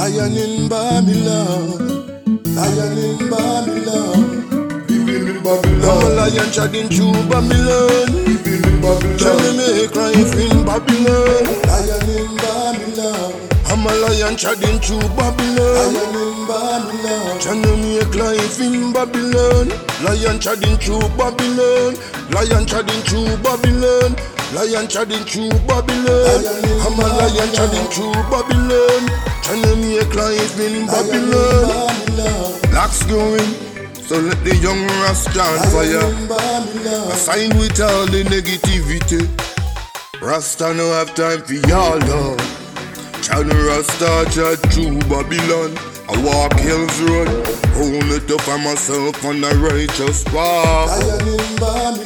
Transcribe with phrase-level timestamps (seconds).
[0.00, 1.76] Lion in Babylon,
[2.56, 8.08] lion in Babylon, Living in I'm a lion treading through Babylon.
[8.24, 11.44] living in Babylon, Trying to make life in Babylon.
[11.68, 13.34] Lion in Babylon.
[13.68, 15.92] I'm a lion treading through Babylon.
[15.92, 17.38] Lion in Babylon.
[17.44, 19.68] Trying to make life in Babylon.
[20.00, 21.92] Lion treading through Babylon.
[22.32, 24.16] Lion treading through Babylon.
[24.56, 26.40] Lion treading through Babylon.
[26.88, 29.04] I'm a lion treading through Babylon.
[30.00, 31.92] Make life in Babylon.
[32.72, 33.52] Locks going.
[34.08, 36.08] So let the young Rasta on fire.
[37.12, 39.28] Aside with all the negativity.
[40.22, 42.40] Rasta no have time for y'all love.
[43.20, 45.89] Channel Rasta chat through Babylon.
[46.12, 47.28] I walk Hills Road,
[47.78, 50.90] hold it up for myself on the righteous path.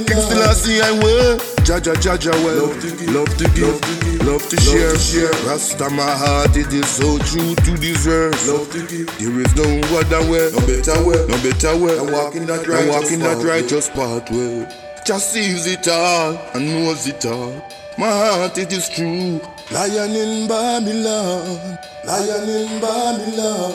[0.07, 2.67] King still I see I will, Jah Jah Jaja well.
[2.69, 4.93] Love to give, love to give, love to give, love to love share.
[4.93, 5.49] to share.
[5.49, 8.35] Rasta my heart, it is so true to deserve.
[8.47, 11.99] love to give, There is no other way, no better way, no better way.
[11.99, 13.61] I walk in that righteous walking that pathway.
[13.63, 14.69] righteous pathway.
[15.07, 17.53] Just sees it all and knows it all.
[17.97, 19.41] My heart, it is true.
[19.73, 23.73] Lion in Babylon, lion in Babylon,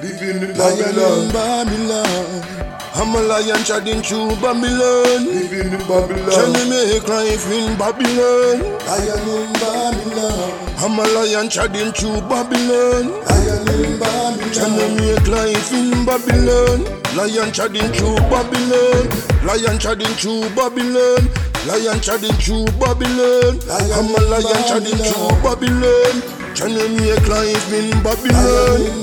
[0.00, 2.72] living in lion in Babylon, Babylon.
[2.94, 5.26] I'm a lion treading through Babylon.
[5.26, 8.58] living in Babylon, to make life in Babylon.
[8.88, 10.66] Lion in Babylon.
[10.78, 13.12] I'm a lion treading through Babylon.
[13.28, 14.52] Lion in Babylon.
[14.56, 16.80] To make life in Babylon.
[17.14, 19.04] Lion treading through Babylon.
[19.44, 21.28] Lion treading through Babylon.
[21.66, 23.58] Lion treading through Babylon.
[23.68, 26.22] I'm a lion treading through Babylon.
[26.54, 29.02] Trying to make life in Babylon.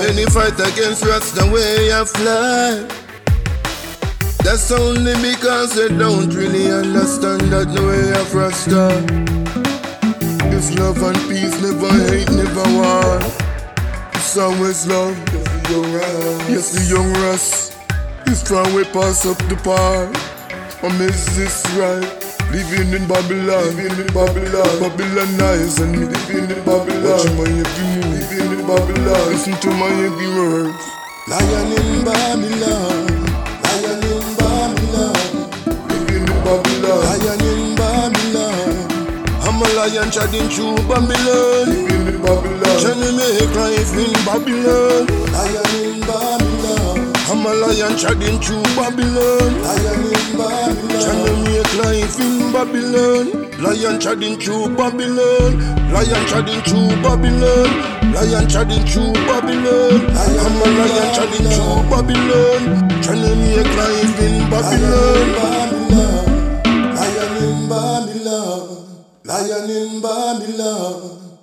[0.00, 2.88] Many fight against rats the way I fly.
[4.42, 9.04] That's only because they don't really understand that the way of Rasta
[10.56, 13.20] is love and peace, never hate, never war.
[14.14, 15.14] It's always love.
[16.48, 17.76] Yes, the young Russ
[18.28, 20.35] is trying to pass up the par.
[20.82, 22.04] I miss this right.
[22.52, 27.02] Living in Babylon, living in Babylon, Babylon nice and living in Babylon.
[27.02, 29.28] Watching my every move, living in Babylon.
[29.32, 30.74] Listen to my every word.
[31.26, 33.06] Lion in Babylon,
[33.66, 35.16] lion in Babylon.
[35.90, 38.76] living in Babylon, Lion in Babylon.
[39.42, 41.66] I'm a lion treading through Babylon.
[41.66, 45.06] living in Babylon, Trying to make life in Babylon.
[45.34, 46.45] Lion in Babylon.
[47.46, 49.62] A lion treading through Babylon.
[49.62, 50.98] Lion in Babylon.
[50.98, 53.26] Trying make life in Babylon.
[53.62, 55.54] Lion treading through Babylon.
[55.92, 57.70] Lion treading through Babylon.
[58.14, 60.10] Lion treading through Babylon.
[60.10, 62.62] I'm a lion treading through Babylon.
[63.06, 65.26] Trying to make life in Babylon.
[66.98, 68.62] Lion in Babylon.
[69.22, 71.35] Lion in Babylon.